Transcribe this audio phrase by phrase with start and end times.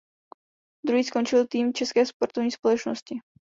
[0.85, 3.19] Druhý skončil tým České sportovní společnosti.